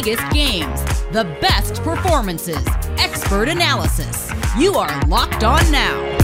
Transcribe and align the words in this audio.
biggest 0.00 0.30
games, 0.30 0.80
the 1.10 1.24
best 1.40 1.82
performances, 1.82 2.64
expert 2.98 3.48
analysis. 3.48 4.30
You 4.56 4.74
are 4.74 5.04
Locked 5.06 5.42
On 5.42 5.72
Now. 5.72 6.18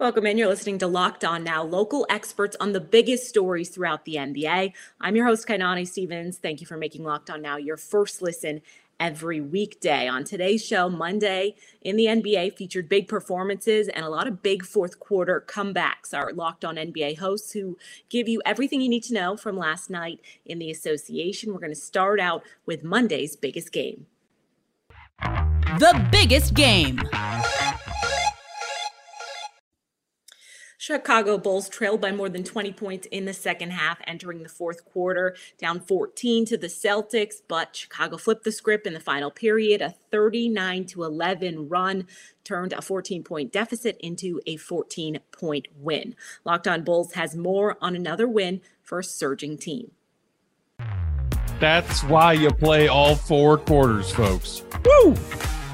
Welcome 0.00 0.26
in. 0.26 0.36
You're 0.36 0.48
listening 0.48 0.78
to 0.78 0.88
Locked 0.88 1.24
On 1.24 1.44
Now, 1.44 1.62
local 1.62 2.04
experts 2.10 2.56
on 2.58 2.72
the 2.72 2.80
biggest 2.80 3.28
stories 3.28 3.68
throughout 3.68 4.04
the 4.04 4.16
NBA. 4.16 4.72
I'm 5.00 5.14
your 5.14 5.26
host, 5.26 5.46
Kainani 5.46 5.86
Stevens. 5.86 6.38
Thank 6.38 6.60
you 6.60 6.66
for 6.66 6.76
making 6.76 7.04
Locked 7.04 7.30
On 7.30 7.40
Now 7.40 7.56
your 7.56 7.76
first 7.76 8.20
listen 8.20 8.62
every 8.98 9.40
weekday. 9.40 10.08
On 10.08 10.24
today's 10.24 10.64
show, 10.64 10.88
Monday 10.88 11.54
in 11.82 11.96
the 11.96 12.06
NBA 12.06 12.56
featured 12.56 12.88
big 12.88 13.08
performances 13.08 13.88
and 13.88 14.04
a 14.04 14.08
lot 14.08 14.26
of 14.26 14.42
big 14.42 14.64
fourth 14.64 15.00
quarter 15.00 15.44
comebacks. 15.46 16.12
Our 16.12 16.32
Locked 16.32 16.64
On 16.64 16.76
NBA 16.76 17.18
hosts 17.18 17.52
who 17.52 17.76
give 18.08 18.28
you 18.28 18.40
everything 18.44 18.80
you 18.80 18.88
need 18.88 19.04
to 19.04 19.14
know 19.14 19.36
from 19.36 19.56
last 19.56 19.90
night 19.90 20.20
in 20.44 20.58
the 20.58 20.70
association. 20.70 21.52
We're 21.52 21.60
going 21.60 21.70
to 21.70 21.80
start 21.80 22.20
out 22.20 22.42
with 22.66 22.84
Monday's 22.84 23.36
biggest 23.36 23.72
game. 23.72 24.06
The 25.20 26.08
biggest 26.10 26.54
game. 26.54 27.00
Chicago 30.86 31.38
Bulls 31.38 31.70
trailed 31.70 32.02
by 32.02 32.12
more 32.12 32.28
than 32.28 32.44
20 32.44 32.70
points 32.74 33.08
in 33.10 33.24
the 33.24 33.32
second 33.32 33.70
half, 33.70 33.96
entering 34.06 34.42
the 34.42 34.50
fourth 34.50 34.84
quarter, 34.84 35.34
down 35.56 35.80
14 35.80 36.44
to 36.44 36.58
the 36.58 36.66
Celtics. 36.66 37.36
But 37.48 37.74
Chicago 37.74 38.18
flipped 38.18 38.44
the 38.44 38.52
script 38.52 38.86
in 38.86 38.92
the 38.92 39.00
final 39.00 39.30
period. 39.30 39.80
A 39.80 39.94
39 40.10 40.84
to 40.88 41.04
11 41.04 41.70
run 41.70 42.06
turned 42.44 42.74
a 42.74 42.82
14 42.82 43.24
point 43.24 43.50
deficit 43.50 43.96
into 44.00 44.42
a 44.46 44.58
14 44.58 45.20
point 45.32 45.68
win. 45.74 46.14
Locked 46.44 46.68
on 46.68 46.84
Bulls 46.84 47.14
has 47.14 47.34
more 47.34 47.78
on 47.80 47.96
another 47.96 48.28
win 48.28 48.60
for 48.82 48.98
a 48.98 49.04
surging 49.04 49.56
team. 49.56 49.92
That's 51.60 52.02
why 52.04 52.34
you 52.34 52.50
play 52.50 52.88
all 52.88 53.14
four 53.14 53.56
quarters, 53.56 54.10
folks. 54.10 54.62
Woo! 54.84 55.14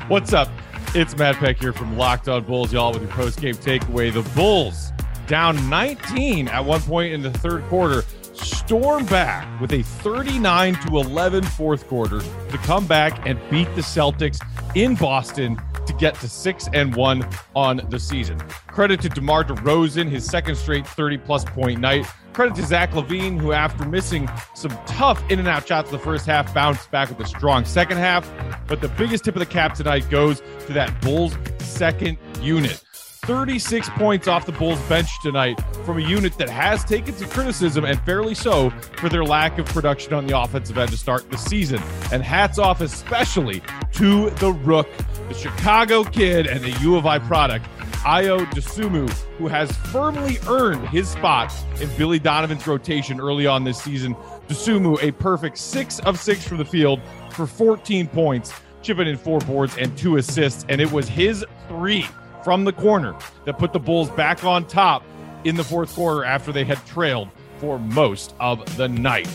What's 0.07 0.33
up? 0.33 0.51
It's 0.95 1.17
Matt 1.17 1.37
Peck 1.37 1.59
here 1.59 1.73
from 1.73 1.97
Locked 1.97 2.29
On 2.29 2.45
Bulls, 2.45 2.73
y'all, 2.73 2.93
with 2.93 3.03
your 3.03 3.11
post 3.11 3.41
game 3.41 3.57
takeaway. 3.57 4.13
The 4.13 4.29
Bulls 4.35 4.93
down 5.31 5.71
19 5.71 6.49
at 6.49 6.65
one 6.65 6.81
point 6.81 7.13
in 7.13 7.23
the 7.23 7.31
third 7.31 7.63
quarter, 7.69 8.03
storm 8.35 9.07
back 9.07 9.61
with 9.61 9.73
a 9.73 9.83
39 9.83 10.75
to 10.75 10.99
11 10.99 11.45
fourth 11.45 11.87
quarter 11.87 12.19
to 12.19 12.59
come 12.59 12.85
back 12.85 13.27
and 13.29 13.39
beat 13.49 13.73
the 13.77 13.81
Celtics 13.81 14.45
in 14.75 14.97
Boston 14.97 15.57
to 15.87 15.93
get 15.93 16.17
to 16.17 16.29
6 16.29 16.69
and 16.73 16.97
1 16.97 17.29
on 17.55 17.81
the 17.91 17.99
season. 17.99 18.41
Credit 18.67 19.01
to 19.03 19.09
DeMar 19.09 19.45
DeRozan, 19.45 20.09
his 20.09 20.25
second 20.25 20.57
straight 20.57 20.85
30 20.85 21.19
plus 21.19 21.45
point 21.45 21.79
night. 21.79 22.07
Credit 22.33 22.57
to 22.57 22.67
Zach 22.67 22.91
LaVine, 22.91 23.41
who 23.41 23.53
after 23.53 23.85
missing 23.85 24.29
some 24.55 24.77
tough 24.85 25.23
in 25.31 25.39
and 25.39 25.47
out 25.47 25.67
shots 25.67 25.91
in 25.91 25.97
the 25.97 26.03
first 26.03 26.27
half, 26.27 26.53
bounced 26.53 26.91
back 26.91 27.09
with 27.09 27.21
a 27.21 27.27
strong 27.27 27.65
second 27.65 27.99
half. 27.99 28.29
But 28.67 28.81
the 28.81 28.89
biggest 28.89 29.25
tip 29.25 29.37
of 29.37 29.41
the 29.41 29.47
cap 29.47 29.75
tonight 29.75 30.11
goes 30.11 30.43
to 30.67 30.73
that 30.73 31.01
Bulls 31.01 31.37
second 31.61 32.19
unit. 32.41 32.83
36 33.23 33.91
points 33.91 34.29
off 34.29 34.47
the 34.47 34.53
Bulls 34.53 34.81
bench 34.89 35.09
tonight 35.21 35.61
from 35.85 35.99
a 35.99 36.01
unit 36.01 36.37
that 36.39 36.49
has 36.49 36.85
taken 36.85 37.15
some 37.15 37.29
criticism 37.29 37.85
and 37.85 38.01
fairly 38.01 38.35
so 38.35 38.71
for 38.97 39.09
their 39.09 39.25
lack 39.25 39.59
of 39.59 39.67
production 39.67 40.15
on 40.15 40.27
the 40.27 40.39
offensive 40.39 40.79
end 40.79 40.91
to 40.91 40.97
start 40.97 41.31
the 41.31 41.37
season. 41.37 41.83
And 42.13 42.23
hats 42.23 42.59
off 42.59 42.81
especially 42.81 43.63
to 43.93 44.31
the 44.31 44.53
Rook, 44.53 44.89
the 45.29 45.35
Chicago 45.35 46.03
kid, 46.03 46.47
and 46.47 46.61
the 46.65 46.71
U 46.81 46.97
of 46.97 47.05
I 47.05 47.19
product, 47.19 47.67
Ayo 48.05 48.47
Dosunmu, 48.53 49.11
who 49.37 49.49
has 49.49 49.71
firmly 49.77 50.39
earned 50.49 50.89
his 50.89 51.11
spot 51.11 51.53
in 51.81 51.91
Billy 51.99 52.19
Donovan's 52.19 52.67
rotation 52.67 53.21
early 53.21 53.47
on 53.47 53.65
this 53.65 53.83
season. 53.83 54.15
Dosunmu, 54.49 55.03
a 55.03 55.13
perfect 55.13 55.59
six 55.59 55.99
of 56.01 56.19
six 56.19 56.49
from 56.49 56.57
the 56.57 56.65
field 56.65 57.01
for 57.33 57.47
14 57.47 58.07
points, 58.09 58.53
chipping 58.81 59.07
in 59.07 59.19
four 59.19 59.41
boards 59.41 59.77
and 59.77 59.97
two 59.99 60.17
assists. 60.17 60.65
And 60.71 60.81
it 60.81 60.91
was 60.91 61.07
his 61.07 61.45
three 61.69 62.07
from 62.45 62.65
the 62.65 62.73
corner 62.73 63.15
that 63.45 63.59
put 63.59 63.73
the 63.73 63.79
Bulls 63.79 64.11
back 64.11 64.45
on 64.45 64.67
top 64.67 65.03
in 65.45 65.57
the 65.57 65.65
fourth 65.65 65.95
quarter 65.95 66.25
after 66.25 66.53
they 66.53 66.65
had 66.65 66.85
trailed 66.87 67.29
for 67.59 67.79
most 67.79 68.35
of 68.41 68.77
the 68.77 68.89
night. 68.89 69.29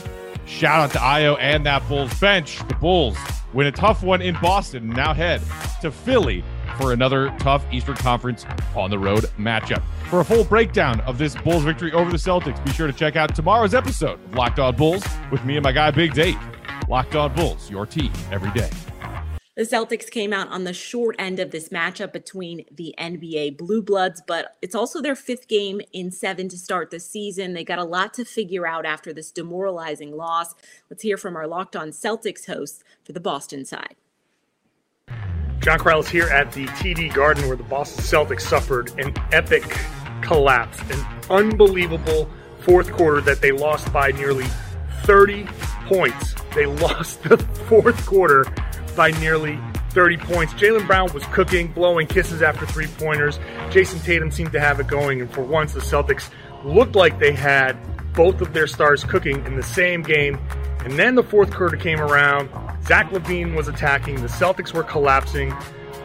Shout 0.45 0.81
out 0.81 0.91
to 0.91 0.99
Ayo 0.99 1.37
and 1.39 1.65
that 1.65 1.87
Bulls 1.87 2.17
bench. 2.19 2.59
The 2.67 2.75
Bulls 2.75 3.17
win 3.53 3.67
a 3.67 3.71
tough 3.71 4.03
one 4.03 4.21
in 4.21 4.35
Boston 4.41 4.83
and 4.83 4.95
now 4.95 5.13
head 5.13 5.41
to 5.81 5.91
Philly 5.91 6.43
for 6.77 6.93
another 6.93 7.33
tough 7.39 7.65
Eastern 7.71 7.95
Conference 7.95 8.45
on 8.75 8.89
the 8.89 8.99
road 8.99 9.25
matchup. 9.37 9.81
For 10.09 10.19
a 10.19 10.25
full 10.25 10.43
breakdown 10.43 10.99
of 11.01 11.17
this 11.17 11.35
Bulls 11.35 11.63
victory 11.63 11.91
over 11.93 12.11
the 12.11 12.17
Celtics, 12.17 12.63
be 12.63 12.71
sure 12.71 12.87
to 12.87 12.93
check 12.93 13.15
out 13.15 13.33
tomorrow's 13.33 13.73
episode 13.73 14.19
of 14.23 14.35
Locked 14.35 14.59
On 14.59 14.75
Bulls 14.75 15.03
with 15.31 15.43
me 15.45 15.55
and 15.55 15.63
my 15.63 15.71
guy 15.71 15.89
Big 15.91 16.13
Dave. 16.13 16.39
Locked 16.87 17.15
On 17.15 17.33
Bulls, 17.33 17.69
your 17.71 17.85
team 17.85 18.11
every 18.31 18.51
day. 18.51 18.69
The 19.55 19.61
Celtics 19.61 20.11
came 20.11 20.33
out 20.33 20.49
on 20.49 20.65
the 20.65 20.73
short 20.73 21.15
end 21.17 21.39
of 21.39 21.51
this 21.51 21.69
matchup 21.69 22.11
between 22.11 22.65
the 22.69 22.93
NBA 22.99 23.57
Blue 23.57 23.81
Bloods, 23.81 24.21
but 24.27 24.57
it's 24.61 24.75
also 24.75 25.01
their 25.01 25.15
fifth 25.15 25.47
game 25.47 25.79
in 25.93 26.11
seven 26.11 26.49
to 26.49 26.57
start 26.57 26.91
the 26.91 26.99
season. 26.99 27.53
They 27.53 27.63
got 27.63 27.79
a 27.79 27.85
lot 27.85 28.13
to 28.15 28.25
figure 28.25 28.67
out 28.67 28.85
after 28.85 29.13
this 29.13 29.31
demoralizing 29.31 30.13
loss. 30.17 30.55
Let's 30.89 31.03
hear 31.03 31.15
from 31.15 31.37
our 31.37 31.47
Locked 31.47 31.77
On 31.77 31.91
Celtics 31.91 32.47
host 32.47 32.83
for 33.05 33.13
the 33.13 33.21
Boston 33.21 33.63
side. 33.63 33.95
John 35.61 35.79
Karalis 35.79 36.09
here 36.09 36.27
at 36.27 36.51
the 36.51 36.65
TD 36.65 37.13
Garden 37.13 37.47
where 37.47 37.55
the 37.55 37.63
Boston 37.63 38.03
Celtics 38.03 38.41
suffered 38.41 38.91
an 38.99 39.13
epic 39.31 39.63
collapse, 40.21 40.81
an 40.91 41.05
unbelievable 41.29 42.29
fourth 42.59 42.91
quarter 42.91 43.21
that 43.21 43.39
they 43.39 43.53
lost 43.53 43.93
by 43.93 44.11
nearly 44.11 44.47
30 45.03 45.45
points. 45.85 46.35
They 46.53 46.65
lost 46.83 47.23
the 47.23 47.37
fourth 47.37 48.05
quarter 48.05 48.43
by 48.95 49.11
nearly 49.11 49.59
30 49.89 50.17
points. 50.17 50.53
Jaylen 50.53 50.85
Brown 50.85 51.11
was 51.13 51.23
cooking, 51.27 51.67
blowing 51.67 52.07
kisses 52.07 52.41
after 52.41 52.65
three 52.65 52.87
pointers. 52.87 53.39
Jayson 53.69 54.03
Tatum 54.03 54.29
seemed 54.29 54.51
to 54.51 54.59
have 54.59 54.79
it 54.79 54.87
going, 54.87 55.21
and 55.21 55.31
for 55.31 55.41
once, 55.41 55.73
the 55.73 55.79
Celtics 55.79 56.29
looked 56.63 56.95
like 56.95 57.19
they 57.19 57.31
had 57.31 57.77
both 58.13 58.41
of 58.41 58.53
their 58.53 58.67
stars 58.67 59.03
cooking 59.03 59.45
in 59.45 59.55
the 59.55 59.63
same 59.63 60.01
game. 60.01 60.39
And 60.79 60.99
then 60.99 61.15
the 61.15 61.23
fourth 61.23 61.51
quarter 61.51 61.77
came 61.77 61.99
around. 61.99 62.49
Zach 62.85 63.09
LaVine 63.09 63.55
was 63.55 63.67
attacking. 63.67 64.21
The 64.21 64.27
Celtics 64.27 64.73
were 64.73 64.83
collapsing. 64.83 65.49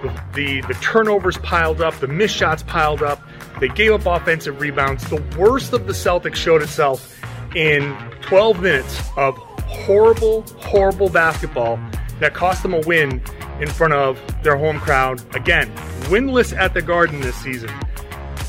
The, 0.03 0.25
the, 0.35 0.61
the 0.63 0.75
turnovers 0.75 1.37
piled 1.39 1.81
up. 1.81 1.95
The 2.01 2.09
missed 2.09 2.37
shots 2.37 2.63
piled 2.63 3.03
up. 3.03 3.23
They 3.61 3.69
gave 3.69 3.93
up 3.93 4.07
offensive 4.07 4.61
rebounds. 4.61 5.09
The 5.11 5.23
worst 5.39 5.73
of 5.73 5.87
the 5.87 5.93
Celtics 5.93 6.37
showed 6.37 6.63
itself 6.63 7.21
in 7.55 7.95
12 8.23 8.63
minutes 8.63 9.01
of 9.17 9.37
horrible, 9.37 10.43
horrible 10.61 11.11
basketball 11.11 11.79
that 12.21 12.35
cost 12.35 12.63
them 12.63 12.75
a 12.75 12.81
win 12.81 13.23
in 13.61 13.69
front 13.69 13.93
of 13.93 14.21
their 14.43 14.57
home 14.57 14.79
crowd. 14.79 15.23
Again, 15.35 15.71
winless 16.05 16.57
at 16.57 16.75
the 16.75 16.83
Garden 16.83 17.21
this 17.21 17.37
season. 17.37 17.71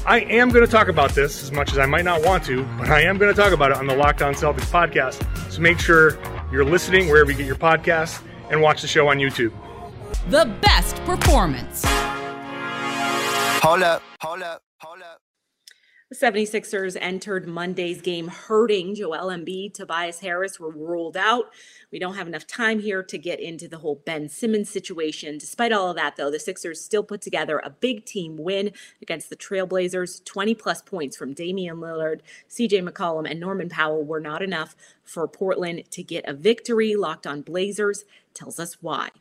I 0.05 0.21
am 0.21 0.49
going 0.49 0.65
to 0.65 0.71
talk 0.71 0.87
about 0.87 1.11
this 1.11 1.43
as 1.43 1.51
much 1.51 1.71
as 1.71 1.77
I 1.77 1.85
might 1.85 2.05
not 2.05 2.23
want 2.23 2.43
to, 2.45 2.63
but 2.79 2.89
I 2.89 3.01
am 3.01 3.17
going 3.17 3.33
to 3.33 3.39
talk 3.39 3.53
about 3.53 3.71
it 3.71 3.77
on 3.77 3.87
the 3.87 3.95
Locked 3.95 4.21
On 4.21 4.33
Celtics 4.33 4.69
podcast. 4.71 5.51
So 5.51 5.61
make 5.61 5.79
sure 5.79 6.17
you're 6.51 6.65
listening 6.65 7.07
wherever 7.07 7.31
you 7.31 7.37
get 7.37 7.45
your 7.45 7.55
podcasts 7.55 8.21
and 8.49 8.61
watch 8.61 8.81
the 8.81 8.87
show 8.87 9.09
on 9.09 9.17
YouTube. 9.17 9.53
The 10.29 10.45
best 10.61 10.95
performance. 11.05 11.83
Hold 13.61 13.83
up, 13.83 14.01
hold 14.19 14.41
up, 14.41 14.63
hold 14.79 15.01
up. 15.01 15.20
The 16.11 16.17
76ers 16.17 16.97
entered 16.99 17.47
Monday's 17.47 18.01
game 18.01 18.27
hurting. 18.27 18.95
Joel 18.95 19.29
Embiid, 19.29 19.73
Tobias 19.73 20.19
Harris 20.19 20.59
were 20.59 20.69
ruled 20.69 21.15
out. 21.15 21.53
We 21.89 21.99
don't 21.99 22.15
have 22.15 22.27
enough 22.27 22.45
time 22.45 22.81
here 22.81 23.01
to 23.01 23.17
get 23.17 23.39
into 23.39 23.69
the 23.69 23.77
whole 23.77 24.01
Ben 24.05 24.27
Simmons 24.27 24.69
situation. 24.69 25.37
Despite 25.37 25.71
all 25.71 25.89
of 25.89 25.95
that, 25.95 26.17
though, 26.17 26.29
the 26.29 26.37
Sixers 26.37 26.83
still 26.83 27.01
put 27.01 27.21
together 27.21 27.61
a 27.63 27.69
big 27.69 28.03
team 28.03 28.35
win 28.35 28.73
against 29.01 29.29
the 29.29 29.37
Trailblazers. 29.37 30.25
20 30.25 30.53
plus 30.53 30.81
points 30.81 31.15
from 31.15 31.33
Damian 31.33 31.77
Lillard, 31.77 32.19
CJ 32.49 32.85
McCollum, 32.85 33.25
and 33.25 33.39
Norman 33.39 33.69
Powell 33.69 34.03
were 34.03 34.19
not 34.19 34.41
enough 34.41 34.75
for 35.05 35.25
Portland 35.29 35.89
to 35.91 36.03
get 36.03 36.27
a 36.27 36.33
victory. 36.33 36.93
Locked 36.93 37.25
on 37.25 37.41
Blazers 37.41 38.03
tells 38.33 38.59
us 38.59 38.81
why. 38.81 39.11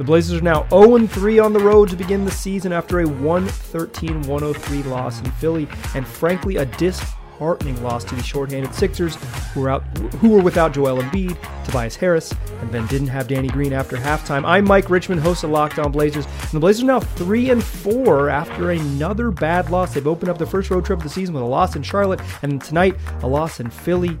The 0.00 0.04
Blazers 0.04 0.40
are 0.40 0.42
now 0.42 0.66
0 0.70 1.06
3 1.06 1.40
on 1.40 1.52
the 1.52 1.60
road 1.60 1.90
to 1.90 1.94
begin 1.94 2.24
the 2.24 2.30
season 2.30 2.72
after 2.72 3.00
a 3.00 3.06
113 3.06 4.22
103 4.22 4.82
loss 4.84 5.20
in 5.20 5.30
Philly, 5.32 5.68
and 5.94 6.06
frankly, 6.08 6.56
a 6.56 6.64
disheartening 6.64 7.82
loss 7.82 8.02
to 8.04 8.14
the 8.14 8.22
shorthanded 8.22 8.74
Sixers, 8.74 9.16
who 9.52 9.60
were, 9.60 9.68
out, 9.68 9.82
who 10.22 10.30
were 10.30 10.40
without 10.40 10.72
Joel 10.72 11.02
Embiid, 11.02 11.36
Tobias 11.66 11.96
Harris, 11.96 12.32
and 12.62 12.72
then 12.72 12.86
didn't 12.86 13.08
have 13.08 13.28
Danny 13.28 13.48
Green 13.48 13.74
after 13.74 13.98
halftime. 13.98 14.42
I'm 14.46 14.64
Mike 14.64 14.88
Richmond, 14.88 15.20
host 15.20 15.44
of 15.44 15.50
Locked 15.50 15.78
On 15.78 15.92
Blazers, 15.92 16.24
and 16.24 16.52
the 16.52 16.60
Blazers 16.60 16.84
are 16.84 16.86
now 16.86 17.00
3 17.00 17.50
and 17.50 17.62
4 17.62 18.30
after 18.30 18.70
another 18.70 19.30
bad 19.30 19.68
loss. 19.68 19.92
They've 19.92 20.06
opened 20.06 20.30
up 20.30 20.38
the 20.38 20.46
first 20.46 20.70
road 20.70 20.86
trip 20.86 21.00
of 21.00 21.02
the 21.02 21.10
season 21.10 21.34
with 21.34 21.42
a 21.42 21.46
loss 21.46 21.76
in 21.76 21.82
Charlotte, 21.82 22.22
and 22.40 22.62
tonight, 22.62 22.96
a 23.20 23.26
loss 23.28 23.60
in 23.60 23.68
Philly 23.68 24.16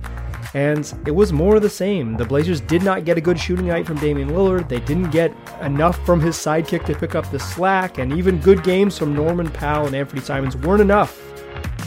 and 0.54 0.92
it 1.06 1.12
was 1.12 1.32
more 1.32 1.56
of 1.56 1.62
the 1.62 1.70
same. 1.70 2.16
The 2.16 2.24
Blazers 2.24 2.60
did 2.60 2.82
not 2.82 3.04
get 3.04 3.16
a 3.16 3.20
good 3.20 3.38
shooting 3.38 3.66
night 3.66 3.86
from 3.86 3.98
Damian 3.98 4.30
Lillard. 4.30 4.68
They 4.68 4.80
didn't 4.80 5.10
get 5.10 5.34
enough 5.60 6.04
from 6.04 6.20
his 6.20 6.36
sidekick 6.36 6.84
to 6.86 6.94
pick 6.94 7.14
up 7.14 7.30
the 7.30 7.38
slack, 7.38 7.98
and 7.98 8.12
even 8.12 8.38
good 8.40 8.62
games 8.64 8.98
from 8.98 9.14
Norman 9.14 9.50
Powell 9.50 9.86
and 9.86 9.94
Anfernee 9.94 10.22
Simons 10.22 10.56
weren't 10.56 10.80
enough 10.80 11.20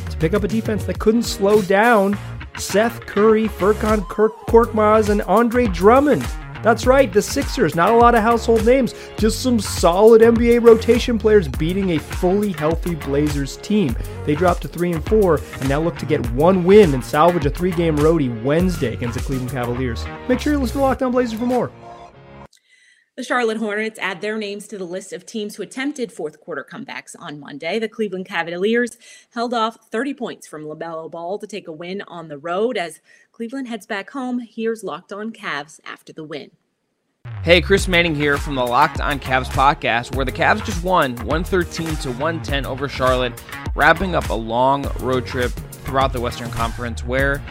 to 0.10 0.18
pick 0.18 0.33
up 0.33 0.44
a 0.44 0.48
defense 0.48 0.86
that 0.86 1.00
couldn't 1.00 1.24
slow 1.24 1.62
down 1.62 2.18
Seth 2.57 3.01
Curry, 3.01 3.48
Furkan 3.48 4.00
Korkmaz, 4.07 5.10
and 5.10 5.21
Andre 5.24 5.68
Drummond. 5.68 6.25
That's 6.63 6.88
right, 6.88 7.12
the 7.12 7.21
Sixers. 7.21 7.75
Not 7.75 7.92
a 7.92 7.98
lot 7.98 8.15
of 8.15 8.24
household 8.24 8.65
names, 8.65 8.95
just 9.18 9.44
some 9.44 9.60
solid 9.60 10.21
NBA 10.21 10.63
rotation 10.63 11.19
players 11.19 11.48
beating 11.48 11.92
a 11.92 12.00
fully 12.00 12.54
healthy 12.54 12.95
Blazers 12.95 13.57
team. 13.57 13.95
They 14.25 14.33
dropped 14.33 14.62
to 14.62 14.68
3 14.69 14.94
and 14.94 15.06
4 15.06 15.42
and 15.60 15.69
now 15.69 15.81
look 15.81 15.98
to 15.98 16.06
get 16.06 16.25
one 16.31 16.63
win 16.63 16.94
and 16.94 17.04
salvage 17.04 17.45
a 17.45 17.50
three-game 17.50 17.98
roadie 17.98 18.42
Wednesday 18.44 18.94
against 18.94 19.18
the 19.18 19.24
Cleveland 19.24 19.51
Cavaliers. 19.51 20.06
Make 20.30 20.39
sure 20.39 20.54
you 20.54 20.60
listen 20.60 20.77
to 20.77 20.81
Locked 20.81 21.04
On 21.04 21.12
Blazers 21.12 21.38
for 21.38 21.45
more. 21.45 21.69
The 23.15 23.24
Charlotte 23.24 23.57
Hornets 23.57 24.00
add 24.00 24.21
their 24.21 24.39
names 24.39 24.68
to 24.68 24.77
the 24.80 24.86
list 24.86 25.13
of 25.13 25.24
teams 25.24 25.56
who 25.56 25.62
attempted 25.62 26.12
fourth 26.12 26.42
quarter 26.42 26.65
comebacks 26.68 27.15
on 27.19 27.39
Monday. 27.39 27.77
The 27.77 27.88
Cleveland 27.88 28.25
Cavaliers 28.25 28.98
held 29.36 29.54
off 29.54 29.77
30 29.92 30.15
points 30.15 30.48
from 30.48 30.63
LaMelo 30.63 31.12
Ball 31.12 31.38
to 31.38 31.45
take 31.45 31.68
a 31.68 31.71
win 31.71 32.01
on 32.07 32.27
the 32.27 32.39
road 32.39 32.75
as 32.75 33.01
Cleveland 33.31 33.68
heads 33.68 33.86
back 33.86 34.10
home. 34.10 34.39
Here's 34.39 34.83
Locked 34.83 35.13
On 35.13 35.31
Cavs 35.31 35.80
after 35.86 36.12
the 36.12 36.24
win. 36.24 36.50
Hey, 37.44 37.62
Chris 37.62 37.88
Manning 37.88 38.15
here 38.15 38.39
from 38.39 38.56
the 38.56 38.65
Locked 38.65 39.00
On 39.00 39.19
Cavs 39.19 39.45
podcast, 39.45 40.15
where 40.15 40.25
the 40.25 40.31
Cavs 40.31 40.65
just 40.65 40.83
won 40.83 41.15
113 41.18 41.95
to 41.98 42.10
110 42.13 42.65
over 42.65 42.89
Charlotte, 42.89 43.39
wrapping 43.75 44.15
up 44.15 44.27
a 44.30 44.33
long 44.33 44.92
road 45.01 45.27
trip 45.27 45.51
throughout 45.51 46.13
the 46.13 46.19
Western 46.19 46.50
Conference 46.50 47.04
where 47.04 47.44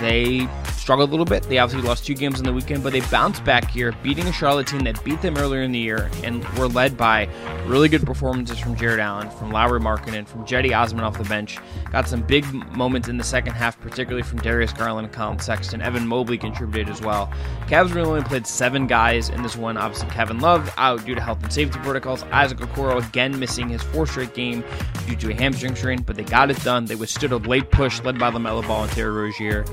they 0.00 0.48
struggled 0.86 1.10
a 1.10 1.10
little 1.10 1.26
bit. 1.26 1.42
They 1.42 1.58
obviously 1.58 1.88
lost 1.88 2.06
two 2.06 2.14
games 2.14 2.38
in 2.38 2.46
the 2.46 2.52
weekend, 2.52 2.84
but 2.84 2.92
they 2.92 3.00
bounced 3.00 3.44
back 3.44 3.68
here, 3.68 3.90
beating 4.04 4.28
a 4.28 4.32
Charlotte 4.32 4.68
team 4.68 4.82
that 4.82 5.02
beat 5.02 5.20
them 5.20 5.36
earlier 5.36 5.62
in 5.62 5.72
the 5.72 5.80
year 5.80 6.08
and 6.22 6.44
were 6.50 6.68
led 6.68 6.96
by 6.96 7.28
really 7.66 7.88
good 7.88 8.06
performances 8.06 8.60
from 8.60 8.76
Jarrett 8.76 9.00
Allen, 9.00 9.28
from 9.30 9.50
Lauri 9.50 9.80
Markkanen, 9.80 10.28
from 10.28 10.46
Cedi 10.46 10.72
Osman 10.72 11.02
off 11.02 11.18
the 11.18 11.24
bench. 11.24 11.58
Got 11.90 12.06
some 12.06 12.22
big 12.22 12.44
moments 12.76 13.08
in 13.08 13.16
the 13.16 13.24
second 13.24 13.54
half, 13.54 13.80
particularly 13.80 14.22
from 14.22 14.38
Darius 14.38 14.72
Garland 14.72 15.06
and 15.06 15.12
Collin 15.12 15.40
Sexton. 15.40 15.82
Evan 15.82 16.06
Mobley 16.06 16.38
contributed 16.38 16.88
as 16.88 17.00
well. 17.00 17.32
Cavs 17.66 17.92
really 17.92 18.08
only 18.08 18.22
played 18.22 18.46
seven 18.46 18.86
guys 18.86 19.28
in 19.28 19.42
this 19.42 19.56
one. 19.56 19.76
Obviously, 19.76 20.08
Kevin 20.10 20.38
Love 20.38 20.72
out 20.76 21.04
due 21.04 21.16
to 21.16 21.20
health 21.20 21.42
and 21.42 21.52
safety 21.52 21.80
protocols. 21.80 22.22
Isaac 22.30 22.58
Okoro 22.58 23.04
again 23.04 23.36
missing 23.36 23.68
his 23.68 23.82
fourth 23.82 24.10
straight 24.10 24.34
game 24.34 24.62
due 25.08 25.16
to 25.16 25.32
a 25.32 25.34
hamstring 25.34 25.74
strain, 25.74 26.02
but 26.02 26.14
they 26.14 26.22
got 26.22 26.48
it 26.48 26.62
done. 26.62 26.84
They 26.84 26.94
withstood 26.94 27.32
a 27.32 27.38
late 27.38 27.72
push 27.72 28.00
led 28.02 28.20
by 28.20 28.30
LaMelo 28.30 28.64
Ball 28.68 28.84
and 28.84 28.92
Terry 28.92 29.10
Rozier. 29.10 29.64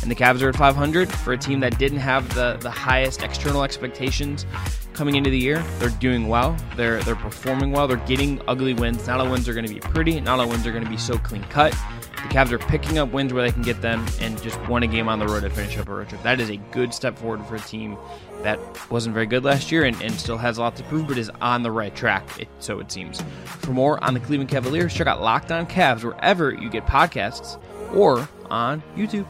And 0.00 0.10
the 0.10 0.14
Cavs 0.14 0.40
are 0.42 0.48
at 0.48 0.56
500 0.62 1.10
for 1.10 1.32
a 1.32 1.36
team 1.36 1.58
that 1.58 1.76
didn't 1.76 1.98
have 1.98 2.32
the, 2.36 2.56
the 2.60 2.70
highest 2.70 3.24
external 3.24 3.64
expectations 3.64 4.46
coming 4.92 5.16
into 5.16 5.28
the 5.28 5.36
year. 5.36 5.60
They're 5.80 5.88
doing 5.88 6.28
well. 6.28 6.56
They're 6.76 7.02
they're 7.02 7.16
performing 7.16 7.72
well. 7.72 7.88
They're 7.88 7.96
getting 7.96 8.40
ugly 8.46 8.72
wins. 8.72 9.04
Not 9.08 9.18
all 9.18 9.28
wins 9.28 9.48
are 9.48 9.54
going 9.54 9.66
to 9.66 9.74
be 9.74 9.80
pretty. 9.80 10.20
Not 10.20 10.38
all 10.38 10.48
wins 10.48 10.64
are 10.64 10.70
going 10.70 10.84
to 10.84 10.88
be 10.88 10.96
so 10.96 11.18
clean 11.18 11.42
cut. 11.50 11.72
The 11.72 12.28
Cavs 12.28 12.52
are 12.52 12.60
picking 12.60 12.98
up 12.98 13.10
wins 13.10 13.32
where 13.32 13.42
they 13.42 13.50
can 13.50 13.62
get 13.62 13.82
them 13.82 14.06
and 14.20 14.40
just 14.40 14.56
won 14.68 14.84
a 14.84 14.86
game 14.86 15.08
on 15.08 15.18
the 15.18 15.26
road 15.26 15.40
to 15.40 15.50
finish 15.50 15.76
up 15.78 15.88
a 15.88 15.94
road 15.94 16.08
trip. 16.08 16.22
That 16.22 16.38
is 16.38 16.48
a 16.48 16.58
good 16.70 16.94
step 16.94 17.18
forward 17.18 17.44
for 17.46 17.56
a 17.56 17.60
team 17.60 17.98
that 18.44 18.60
wasn't 18.88 19.14
very 19.14 19.26
good 19.26 19.42
last 19.42 19.72
year 19.72 19.82
and, 19.82 20.00
and 20.00 20.12
still 20.12 20.38
has 20.38 20.58
a 20.58 20.60
lot 20.60 20.76
to 20.76 20.84
prove, 20.84 21.08
but 21.08 21.18
is 21.18 21.28
on 21.40 21.64
the 21.64 21.72
right 21.72 21.96
track, 21.96 22.24
it, 22.38 22.46
so 22.60 22.78
it 22.78 22.92
seems. 22.92 23.20
For 23.46 23.72
more 23.72 24.02
on 24.04 24.14
the 24.14 24.20
Cleveland 24.20 24.50
Cavaliers, 24.50 24.94
check 24.94 25.08
out 25.08 25.20
Locked 25.20 25.50
On 25.50 25.66
Cavs 25.66 26.04
wherever 26.04 26.54
you 26.54 26.70
get 26.70 26.86
podcasts 26.86 27.60
or 27.92 28.28
on 28.48 28.80
YouTube. 28.96 29.26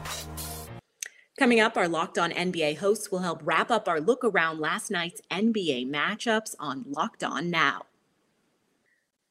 Coming 1.43 1.59
up, 1.59 1.75
our 1.75 1.89
Locked 1.89 2.17
On 2.17 2.31
NBA 2.31 2.77
hosts 2.77 3.11
will 3.11 3.19
help 3.19 3.41
wrap 3.43 3.69
up 3.69 3.89
our 3.89 3.99
look 3.99 4.23
around 4.23 4.61
last 4.61 4.89
night's 4.89 5.19
NBA 5.29 5.91
matchups 5.91 6.55
on 6.57 6.85
Locked 6.87 7.21
On 7.21 7.49
Now. 7.49 7.87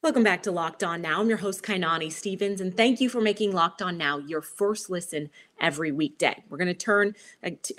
Welcome 0.03 0.21
back 0.21 0.43
to 0.43 0.51
Locked 0.51 0.83
On 0.83 1.01
Now. 1.01 1.21
I'm 1.21 1.27
your 1.27 1.39
host, 1.39 1.63
Kainani 1.63 2.11
Stevens, 2.11 2.61
and 2.61 2.77
thank 2.77 3.01
you 3.01 3.09
for 3.09 3.19
making 3.19 3.51
Locked 3.51 3.81
On 3.81 3.97
Now 3.97 4.19
your 4.19 4.43
first 4.43 4.91
listen 4.91 5.31
every 5.59 5.91
weekday. 5.91 6.43
We're 6.49 6.59
going 6.59 6.67
to 6.67 6.75
turn 6.75 7.15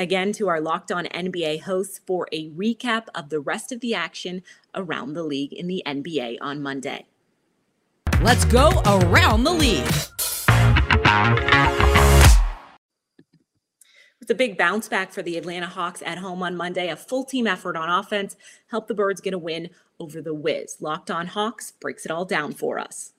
again 0.01 0.33
to 0.33 0.49
our 0.49 0.61
Locked 0.61 0.91
On 0.91 1.05
NBA 1.05 1.61
hosts 1.61 2.01
for 2.05 2.27
a 2.33 2.51
recap 2.51 3.07
of 3.15 3.29
the 3.29 3.39
rest 3.39 3.71
of 3.71 3.79
the 3.79 3.95
action 3.95 4.43
around 4.75 5.13
the 5.13 5.23
league 5.23 5.53
in 5.53 5.69
the 5.69 5.81
NBA 5.87 6.39
on 6.41 6.61
Monday. 6.61 7.07
Let's 8.21 8.45
go 8.47 8.83
around 8.85 9.45
the 9.45 9.53
league. 9.53 9.87
It's 14.21 14.31
a 14.31 14.35
big 14.35 14.57
bounce 14.57 14.89
back 14.89 15.13
for 15.13 15.23
the 15.23 15.37
Atlanta 15.37 15.67
Hawks 15.67 16.03
at 16.05 16.17
home 16.17 16.43
on 16.43 16.57
Monday. 16.57 16.89
A 16.89 16.97
full 16.97 17.25
team 17.25 17.47
effort 17.47 17.77
on 17.77 17.91
offense 17.91 18.37
helped 18.69 18.89
the 18.89 18.95
Birds 18.95 19.21
get 19.21 19.35
a 19.35 19.39
win 19.39 19.69
over 20.01 20.23
the 20.23 20.33
Wiz. 20.33 20.79
Locked 20.81 21.11
on 21.11 21.27
Hawks 21.27 21.73
breaks 21.73 22.07
it 22.07 22.11
all 22.11 22.25
down 22.25 22.53
for 22.53 22.79
us. 22.79 23.13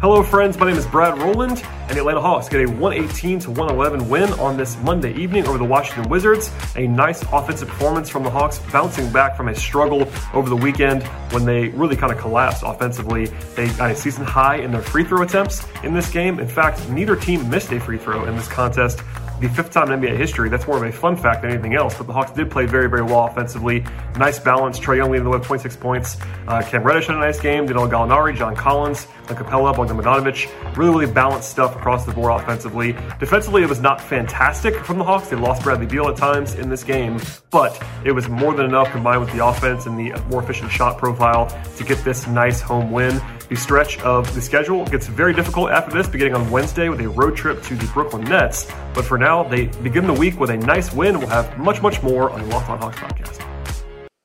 Hello, 0.00 0.22
friends. 0.22 0.56
My 0.56 0.66
name 0.66 0.76
is 0.76 0.86
Brad 0.86 1.18
Rowland, 1.18 1.64
and 1.88 1.96
the 1.96 1.98
Atlanta 1.98 2.20
Hawks 2.20 2.48
get 2.48 2.60
a 2.60 2.70
118 2.70 3.40
to 3.40 3.50
111 3.50 4.08
win 4.08 4.32
on 4.34 4.56
this 4.56 4.78
Monday 4.82 5.12
evening 5.14 5.44
over 5.48 5.58
the 5.58 5.64
Washington 5.64 6.08
Wizards. 6.08 6.52
A 6.76 6.86
nice 6.86 7.24
offensive 7.32 7.66
performance 7.66 8.08
from 8.08 8.22
the 8.22 8.30
Hawks, 8.30 8.60
bouncing 8.70 9.10
back 9.10 9.36
from 9.36 9.48
a 9.48 9.54
struggle 9.56 10.06
over 10.32 10.48
the 10.48 10.56
weekend 10.56 11.02
when 11.32 11.44
they 11.44 11.70
really 11.70 11.96
kind 11.96 12.12
of 12.12 12.18
collapsed 12.18 12.62
offensively. 12.64 13.26
They 13.56 13.66
got 13.70 13.90
a 13.90 13.96
season 13.96 14.24
high 14.24 14.58
in 14.58 14.70
their 14.70 14.82
free 14.82 15.02
throw 15.02 15.22
attempts 15.22 15.66
in 15.82 15.92
this 15.92 16.08
game. 16.08 16.38
In 16.38 16.46
fact, 16.46 16.88
neither 16.90 17.16
team 17.16 17.50
missed 17.50 17.72
a 17.72 17.80
free 17.80 17.98
throw 17.98 18.26
in 18.26 18.36
this 18.36 18.46
contest 18.46 19.00
the 19.40 19.48
fifth 19.48 19.70
time 19.70 19.90
in 19.90 20.00
NBA 20.00 20.16
history. 20.16 20.48
That's 20.48 20.66
more 20.66 20.76
of 20.76 20.82
a 20.82 20.92
fun 20.92 21.16
fact 21.16 21.42
than 21.42 21.52
anything 21.52 21.74
else. 21.74 21.96
But 21.96 22.06
the 22.06 22.12
Hawks 22.12 22.32
did 22.32 22.50
play 22.50 22.66
very, 22.66 22.88
very 22.88 23.02
well 23.02 23.24
offensively. 23.26 23.84
Nice 24.16 24.38
balance. 24.38 24.78
Trae 24.78 24.96
Young 24.96 25.10
leading 25.10 25.24
the 25.24 25.30
way 25.30 25.38
with 25.38 25.46
26 25.46 25.76
points. 25.76 26.16
Uh, 26.46 26.62
Cam 26.62 26.82
Reddish 26.82 27.06
had 27.06 27.16
a 27.16 27.20
nice 27.20 27.40
game. 27.40 27.66
Danilo 27.66 27.88
Gallinari, 27.88 28.36
John 28.36 28.56
Collins, 28.56 29.06
Capela, 29.26 29.76
Bogdan 29.76 29.96
Bogdanovic. 29.96 30.76
Really, 30.76 30.90
really 30.90 31.12
balanced 31.12 31.50
stuff 31.50 31.76
across 31.76 32.04
the 32.04 32.12
board 32.12 32.40
offensively. 32.40 32.92
Defensively, 33.20 33.62
it 33.62 33.68
was 33.68 33.80
not 33.80 34.00
fantastic 34.00 34.74
from 34.76 34.98
the 34.98 35.04
Hawks. 35.04 35.28
They 35.28 35.36
lost 35.36 35.62
Bradley 35.62 35.86
Beal 35.86 36.08
at 36.08 36.16
times 36.16 36.54
in 36.54 36.68
this 36.68 36.84
game, 36.84 37.20
but 37.50 37.80
it 38.04 38.12
was 38.12 38.28
more 38.28 38.54
than 38.54 38.66
enough 38.66 38.90
combined 38.90 39.20
with 39.20 39.32
the 39.32 39.44
offense 39.44 39.86
and 39.86 39.98
the 39.98 40.20
more 40.30 40.42
efficient 40.42 40.70
shot 40.70 40.98
profile 40.98 41.46
to 41.76 41.84
get 41.84 41.98
this 42.04 42.26
nice 42.26 42.60
home 42.60 42.90
win. 42.90 43.20
The 43.48 43.56
stretch 43.56 43.98
of 44.00 44.34
the 44.34 44.42
schedule 44.42 44.84
gets 44.84 45.06
very 45.06 45.32
difficult 45.32 45.70
after 45.70 45.90
this, 45.90 46.06
beginning 46.06 46.34
on 46.34 46.50
Wednesday 46.50 46.90
with 46.90 47.00
a 47.00 47.08
road 47.08 47.34
trip 47.34 47.62
to 47.62 47.76
the 47.76 47.86
Brooklyn 47.94 48.24
Nets. 48.24 48.70
But 48.92 49.06
for 49.06 49.16
now, 49.16 49.42
they 49.42 49.68
begin 49.82 50.06
the 50.06 50.12
week 50.12 50.38
with 50.38 50.50
a 50.50 50.58
nice 50.58 50.92
win. 50.92 51.18
We'll 51.18 51.28
have 51.28 51.56
much, 51.56 51.80
much 51.80 52.02
more 52.02 52.30
on 52.30 52.42
the 52.42 52.46
Locked 52.48 52.68
On 52.68 52.78
Hawks 52.78 52.98
podcast. 52.98 53.42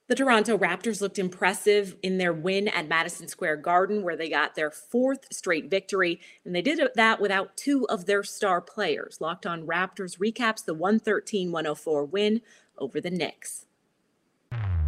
The 0.09 0.15
Toronto 0.15 0.57
Raptors 0.57 0.99
looked 0.99 1.19
impressive 1.19 1.95
in 2.03 2.17
their 2.17 2.33
win 2.33 2.67
at 2.67 2.89
Madison 2.89 3.29
Square 3.29 3.57
Garden, 3.57 4.03
where 4.03 4.17
they 4.17 4.29
got 4.29 4.55
their 4.55 4.69
fourth 4.69 5.33
straight 5.33 5.69
victory, 5.69 6.19
and 6.43 6.53
they 6.53 6.61
did 6.61 6.81
that 6.95 7.21
without 7.21 7.55
two 7.55 7.87
of 7.87 8.05
their 8.05 8.23
star 8.23 8.59
players. 8.59 9.21
Locked 9.21 9.45
on 9.45 9.65
Raptors 9.65 10.17
recaps 10.17 10.65
the 10.65 10.73
113 10.73 11.53
104 11.53 12.03
win 12.03 12.41
over 12.77 12.99
the 12.99 13.09
Knicks. 13.09 13.67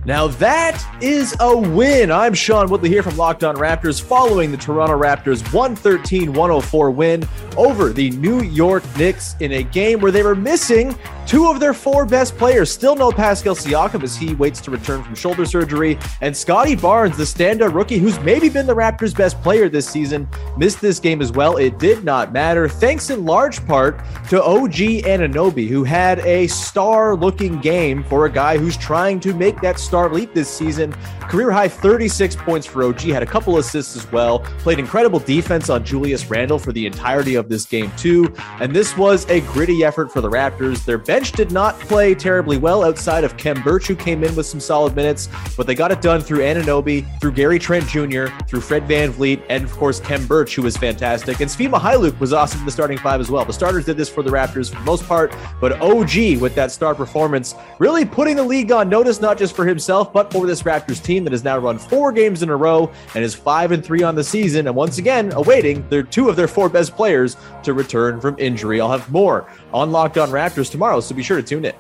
Now 0.06 0.28
that 0.28 0.86
is 1.02 1.36
a 1.40 1.58
win. 1.58 2.12
I'm 2.12 2.36
Sean 2.36 2.70
Woodley 2.70 2.90
here 2.90 3.02
from 3.02 3.18
Locked 3.18 3.44
On 3.44 3.56
Raptors 3.56 4.00
following 4.00 4.52
the 4.52 4.58
Toronto 4.58 4.96
Raptors 4.96 5.42
113 5.52 6.32
104 6.32 6.92
win 6.92 7.28
over 7.58 7.92
the 7.92 8.12
New 8.12 8.44
York 8.44 8.84
Knicks 8.98 9.36
in 9.40 9.54
a 9.54 9.64
game 9.64 10.00
where 10.00 10.12
they 10.12 10.22
were 10.22 10.36
missing 10.36 10.96
two 11.28 11.50
of 11.50 11.60
their 11.60 11.74
four 11.74 12.06
best 12.06 12.38
players. 12.38 12.72
Still 12.72 12.96
no 12.96 13.12
Pascal 13.12 13.56
Siakam 13.56 14.04
as 14.04 14.16
he 14.16 14.36
waits 14.36 14.62
to 14.62 14.72
return 14.72 15.04
from 15.04 15.16
shoulder 15.16 15.46
surgery. 15.46 15.98
And 16.22 16.36
Scottie 16.36 16.76
Barnes, 16.76 17.18
the 17.18 17.24
standout 17.24 17.74
rookie 17.74 17.98
who's 17.98 18.20
maybe 18.20 18.50
been 18.50 18.68
the 18.68 18.76
Raptors' 18.76 19.16
best 19.16 19.42
player 19.42 19.70
this 19.70 19.88
season, 19.88 20.28
missed 20.58 20.82
this 20.82 21.00
game 21.00 21.22
as 21.22 21.32
well. 21.32 21.58
It 21.58 21.80
did 21.80 22.04
not 22.04 22.32
matter, 22.32 22.68
thanks 22.68 23.10
in 23.10 23.26
large 23.26 23.66
part 23.66 24.00
to 24.30 24.44
OG 24.44 25.04
Anunoby, 25.06 25.68
who 25.68 25.84
had 25.84 26.20
a 26.20 26.48
star 26.48 27.16
looking 27.16 27.60
game 27.60 28.04
for 28.04 28.26
a 28.26 28.32
guy 28.32 28.58
who's 28.58 28.78
trying 28.78 29.20
to 29.22 29.34
make 29.34 29.62
that 29.62 29.80
star 29.80 30.10
leap 30.12 30.34
this 30.34 30.50
season. 30.50 30.94
Career 31.22 31.52
high 31.52 31.68
36 31.68 32.36
points 32.36 32.68
for 32.68 32.84
OG, 32.84 33.02
had 33.02 33.24
a 33.24 33.26
couple 33.26 33.58
assists 33.58 33.96
as 33.96 34.12
well. 34.12 34.40
Played 34.60 34.80
incredible 34.80 35.20
defense 35.20 35.70
on 35.70 35.84
Julius 35.84 36.30
Randle 36.30 36.60
for 36.60 36.72
the 36.72 36.86
entirety 36.86 37.36
of 37.36 37.50
this 37.50 37.66
game, 37.66 37.92
too. 37.98 38.34
And 38.60 38.76
this 38.76 38.96
was 38.96 39.28
a 39.30 39.42
gritty 39.42 39.84
effort 39.84 40.12
for 40.12 40.22
the 40.22 40.30
Raptors. 40.30 40.86
Their 40.86 41.00
bench 41.16 41.32
did 41.32 41.52
not 41.52 41.80
play 41.80 42.14
terribly 42.14 42.58
well 42.58 42.84
outside 42.84 43.24
of 43.24 43.38
Khem 43.38 43.62
Birch, 43.62 43.88
who 43.88 43.96
came 43.96 44.24
in 44.24 44.36
with 44.36 44.46
some 44.46 44.60
solid 44.60 44.96
minutes, 44.96 45.30
but 45.56 45.66
they 45.66 45.74
got 45.74 45.92
it 45.92 46.02
done 46.02 46.20
through 46.20 46.40
Anunoby, 46.40 47.06
through 47.22 47.32
Gary 47.32 47.58
Trent 47.58 47.88
Jr., 47.88 48.26
through 48.48 48.60
Fred 48.60 48.86
Van 48.86 49.14
VanVleet, 49.14 49.42
and 49.50 49.64
of 49.64 49.72
course, 49.72 50.00
Khem 50.02 50.28
Birch, 50.28 50.56
who 50.56 50.62
was 50.62 50.76
fantastic. 50.76 51.40
And 51.40 51.50
Svi 51.50 51.70
Mykhailiuk 51.70 52.20
was 52.20 52.34
awesome 52.34 52.60
in 52.60 52.66
the 52.66 52.72
starting 52.72 52.98
five 52.98 53.22
as 53.22 53.32
well. 53.32 53.46
The 53.46 53.54
starters 53.54 53.86
did 53.86 53.96
this 53.96 54.10
for 54.10 54.24
the 54.24 54.30
Raptors 54.30 54.70
for 54.70 54.76
the 54.76 54.86
most 54.86 55.06
part, 55.08 55.34
but 55.62 55.80
OG 55.82 56.42
with 56.42 56.54
that 56.56 56.72
star 56.72 56.94
performance 56.94 57.56
really 57.80 58.04
putting 58.04 58.36
the 58.36 58.44
league 58.44 58.72
on 58.74 58.90
notice, 58.90 59.22
not 59.22 59.38
just 59.38 59.56
for 59.56 59.66
himself 59.66 59.76
himself, 59.86 60.12
but 60.12 60.32
for 60.32 60.48
this 60.48 60.64
Raptors 60.64 61.04
team 61.04 61.24
that 61.24 61.32
has 61.32 61.44
now 61.44 61.60
run 61.60 61.78
four 61.78 62.12
games 62.12 62.42
in 62.42 62.50
a 62.50 62.56
row 62.56 62.92
and 63.14 63.24
is 63.24 63.36
five 63.36 63.72
and 63.72 63.86
three 63.86 64.04
on 64.04 64.16
the 64.16 64.24
season, 64.24 64.68
and 64.68 64.76
once 64.76 64.98
again 64.98 65.32
awaiting 65.34 65.88
their 65.90 66.02
two 66.02 66.28
of 66.28 66.36
their 66.36 66.48
four 66.48 66.70
best 66.70 66.96
players 66.96 67.38
to 67.64 67.74
return 67.74 68.20
from 68.20 68.36
injury. 68.40 68.82
I'll 68.82 68.92
have 68.92 69.12
more 69.12 69.48
on 69.74 69.92
Locked 69.92 70.18
On 70.18 70.30
Raptors 70.30 70.72
tomorrow, 70.72 71.00
so 71.06 71.16
be 71.16 71.24
sure 71.24 71.38
to 71.38 71.44
tune 71.44 71.66
in. 71.66 71.74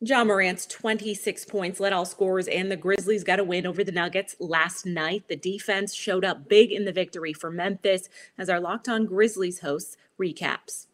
Ja 0.00 0.22
Morant's 0.22 0.66
26 0.66 1.46
points 1.46 1.80
led 1.80 1.94
all 1.94 2.04
scorers, 2.04 2.46
and 2.48 2.70
the 2.70 2.76
Grizzlies 2.76 3.24
got 3.24 3.38
a 3.38 3.44
win 3.44 3.66
over 3.66 3.82
the 3.82 3.92
Nuggets 3.92 4.36
last 4.38 4.84
night. 4.84 5.28
The 5.28 5.36
defense 5.36 5.94
showed 5.94 6.24
up 6.24 6.46
big 6.48 6.72
in 6.72 6.84
the 6.84 6.92
victory 6.92 7.32
for 7.32 7.50
Memphis 7.50 8.10
as 8.36 8.50
our 8.50 8.60
Locked 8.60 8.88
On 8.88 9.06
Grizzlies 9.06 9.60
hosts 9.60 9.96
recaps. 10.20 10.88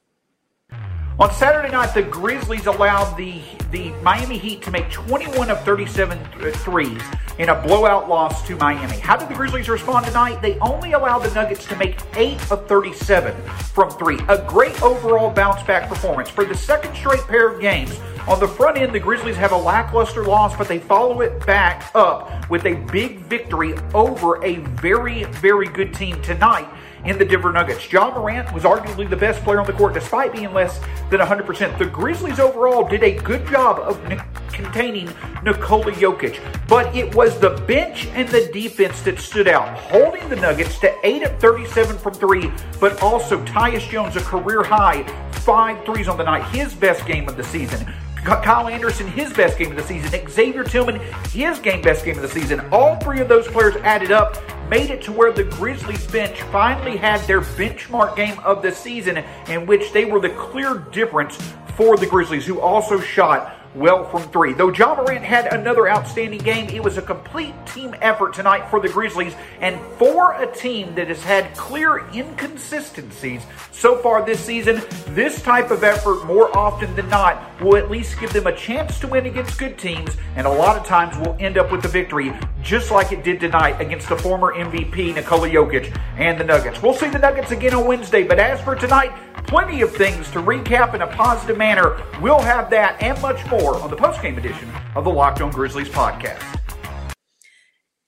On 1.21 1.31
Saturday 1.35 1.71
night, 1.71 1.93
the 1.93 2.01
Grizzlies 2.01 2.65
allowed 2.65 3.15
the 3.15 3.43
the 3.73 3.91
Miami 4.03 4.39
Heat 4.39 4.63
to 4.63 4.71
make 4.71 4.91
21 4.91 5.51
of 5.51 5.63
37 5.65 6.19
uh, 6.19 6.51
threes 6.51 7.03
in 7.39 7.51
a 7.51 7.63
blowout 7.63 8.09
loss 8.09 8.45
to 8.47 8.57
Miami. 8.57 8.99
How 8.99 9.19
did 9.19 9.29
the 9.29 9.35
Grizzlies 9.35 9.69
respond 9.69 10.07
tonight? 10.07 10.41
They 10.41 10.59
only 10.61 10.93
allowed 10.93 11.19
the 11.19 11.33
Nuggets 11.35 11.67
to 11.67 11.77
make 11.77 11.99
8 12.17 12.51
of 12.51 12.67
37 12.67 13.37
from 13.75 13.91
3. 13.91 14.19
A 14.29 14.45
great 14.49 14.83
overall 14.83 15.31
bounce 15.31 15.63
back 15.65 15.91
performance. 15.91 16.31
For 16.31 16.47
the 16.47 16.55
second 16.55 16.95
straight 16.95 17.21
pair 17.29 17.49
of 17.49 17.61
games, 17.61 18.01
on 18.27 18.41
the 18.41 18.49
front 18.49 18.79
end, 18.79 18.95
the 18.95 19.01
Grizzlies 19.01 19.37
have 19.37 19.53
a 19.53 19.59
lackluster 19.59 20.25
loss, 20.25 20.57
but 20.57 20.69
they 20.69 20.79
follow 20.79 21.21
it 21.21 21.45
back 21.45 21.91
up 21.95 22.49
with 22.49 22.65
a 22.65 22.77
big 22.91 23.19
victory 23.27 23.75
over 23.93 24.43
a 24.43 24.57
very, 24.81 25.25
very 25.25 25.69
good 25.69 25.93
team 25.93 26.21
tonight 26.23 26.67
in 27.05 27.19
the 27.19 27.25
Denver 27.25 27.53
Nuggets. 27.53 27.91
Ja 27.93 28.11
Morant 28.11 28.53
was 28.53 28.65
arguably 28.65 29.09
the 29.09 29.17
best 29.17 29.43
player 29.43 29.61
on 29.61 29.67
the 29.67 29.73
court 29.73 29.95
despite 29.95 30.33
being 30.33 30.53
less 30.53 30.79
than 31.11 31.21
100%. 31.21 31.79
The 31.79 31.87
Grizzlies 31.87 32.39
overall 32.39 32.87
did 32.87 33.03
a 33.03 33.17
good 33.19 33.47
job 33.47 33.79
of 33.79 34.05
n- 34.11 34.23
containing 34.53 35.09
Nikola 35.43 35.93
Jokic, 35.93 36.39
but 36.69 36.95
it 36.95 37.15
was 37.15 37.39
the 37.39 37.51
bench 37.67 38.07
and 38.09 38.29
the 38.29 38.51
defense 38.53 39.01
that 39.03 39.19
stood 39.19 39.49
out, 39.49 39.77
holding 39.79 40.29
the 40.29 40.37
Nuggets 40.37 40.79
to 40.81 40.95
8 41.07 41.23
of 41.23 41.41
37 41.41 41.99
from 41.99 42.15
3, 42.15 42.53
but 42.79 43.03
also 43.03 43.43
Tyus 43.45 43.89
Jones, 43.89 44.17
a 44.17 44.21
career 44.21 44.63
high, 44.63 45.03
five 45.33 45.85
threes 45.85 46.09
on 46.09 46.19
the 46.19 46.25
night, 46.25 46.45
his 46.55 46.75
best 46.75 47.07
game 47.07 47.29
of 47.29 47.37
the 47.37 47.45
season. 47.45 47.91
Kyle 48.25 48.69
Anderson, 48.69 49.09
his 49.09 49.33
best 49.33 49.57
game 49.57 49.71
of 49.71 49.77
the 49.77 49.83
season. 49.83 50.29
Xavier 50.29 50.63
Tillman, 50.63 51.01
his 51.31 51.59
game 51.59 51.81
best 51.81 52.05
game 52.05 52.17
of 52.17 52.23
the 52.23 52.29
season. 52.29 52.61
All 52.71 52.97
three 52.97 53.21
of 53.21 53.29
those 53.29 53.49
players 53.49 53.77
added 53.77 54.13
up 54.13 54.37
made 54.71 54.89
it 54.89 55.03
to 55.03 55.11
where 55.11 55.33
the 55.33 55.43
Grizzlies 55.43 56.07
bench 56.07 56.43
finally 56.45 56.97
had 56.97 57.21
their 57.27 57.41
benchmark 57.41 58.15
game 58.15 58.39
of 58.39 58.63
the 58.63 58.71
season 58.71 59.25
in 59.49 59.67
which 59.67 59.93
they 59.93 60.05
were 60.05 60.21
the 60.21 60.31
clear 60.31 60.79
difference 60.93 61.37
for 61.77 61.97
the 61.97 62.07
Grizzlies, 62.07 62.47
who 62.47 62.61
also 62.61 63.01
shot 63.01 63.60
well 63.75 64.05
from 64.05 64.23
three. 64.31 64.53
Though 64.53 64.73
Ja 64.73 64.95
Morant 64.95 65.25
had 65.25 65.53
another 65.53 65.89
outstanding 65.89 66.41
game, 66.41 66.69
it 66.69 66.83
was 66.83 66.99
a 66.99 67.03
complete 67.03 67.55
team 67.67 67.95
effort 68.01 68.35
tonight 68.35 68.69
for 68.69 68.81
the 68.81 68.89
Grizzlies. 68.89 69.35
And 69.61 69.81
for 69.99 70.35
a 70.35 70.53
team 70.53 70.95
that 70.95 71.09
has 71.09 71.23
had 71.23 71.55
clear 71.57 72.09
inconsistencies 72.13 73.43
so 73.71 73.97
far 73.99 74.25
this 74.25 74.41
season, 74.41 74.83
this 75.09 75.43
type 75.43 75.71
of 75.71 75.85
effort, 75.85 76.25
more 76.25 76.57
often 76.57 76.95
than 76.97 77.09
not, 77.09 77.61
will 77.61 77.77
at 77.77 77.91
least 77.91 78.19
give 78.19 78.33
them 78.33 78.47
a 78.47 78.57
chance 78.57 78.99
to 79.01 79.07
win 79.07 79.27
against 79.27 79.59
good 79.59 79.79
teams. 79.79 80.17
And 80.37 80.47
a 80.47 80.51
lot 80.51 80.77
of 80.77 80.85
times 80.85 81.17
will 81.19 81.37
end 81.39 81.59
up 81.59 81.71
with 81.71 81.83
the 81.83 81.89
victory, 81.89 82.33
just 82.63 82.91
like 82.91 83.13
it 83.13 83.25
did 83.25 83.41
tonight 83.41 83.81
against 83.81 84.09
the 84.09 84.17
former 84.17 84.53
MVP, 84.53 85.15
Nikola 85.15 85.49
Jokic, 85.49 85.97
and 86.17 86.39
the 86.39 86.45
Nuggets. 86.45 86.83
We'll 86.83 86.95
see 86.95 87.09
the 87.09 87.19
Nuggets 87.19 87.51
again 87.51 87.75
on 87.75 87.87
Wednesday. 87.87 88.25
But 88.25 88.39
as 88.39 88.61
for 88.61 88.75
tonight, 88.75 89.13
plenty 89.47 89.83
of 89.83 89.95
things 89.95 90.31
to 90.31 90.39
recap 90.41 90.95
in 90.95 91.03
a 91.03 91.07
positive 91.07 91.57
manner. 91.57 92.03
We'll 92.21 92.41
have 92.41 92.71
that 92.71 93.03
and 93.03 93.21
much 93.21 93.45
more 93.51 93.77
on 93.77 93.91
the 93.91 93.97
postgame 93.97 94.37
edition 94.37 94.71
of 94.95 95.05
the 95.05 95.11
Locked 95.11 95.41
On 95.41 95.51
Grizzlies 95.51 95.89
podcast. 95.89 96.61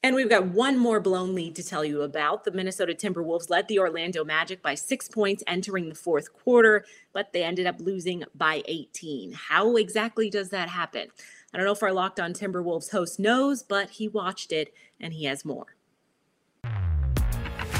And 0.04 0.16
we've 0.16 0.28
got 0.28 0.46
one 0.46 0.78
more 0.78 0.98
blown 0.98 1.32
lead 1.32 1.54
to 1.54 1.62
tell 1.62 1.84
you 1.84 2.02
about. 2.02 2.42
The 2.42 2.50
Minnesota 2.50 2.92
Timberwolves 2.92 3.50
led 3.50 3.68
the 3.68 3.78
Orlando 3.78 4.24
Magic 4.24 4.60
by 4.60 4.74
six 4.74 5.06
points 5.06 5.44
entering 5.46 5.88
the 5.88 5.94
fourth 5.94 6.32
quarter, 6.32 6.84
but 7.12 7.32
they 7.32 7.44
ended 7.44 7.66
up 7.66 7.76
losing 7.78 8.24
by 8.34 8.64
18. 8.66 9.32
How 9.32 9.76
exactly 9.76 10.28
does 10.28 10.48
that 10.48 10.68
happen? 10.68 11.06
I 11.54 11.56
don't 11.56 11.66
know 11.66 11.72
if 11.72 11.84
our 11.84 11.92
Locked 11.92 12.18
On 12.18 12.32
Timberwolves 12.32 12.90
host 12.90 13.20
knows, 13.20 13.62
but 13.62 13.90
he 13.90 14.08
watched 14.08 14.50
it 14.50 14.74
and 14.98 15.12
he 15.12 15.26
has 15.26 15.44
more. 15.44 15.76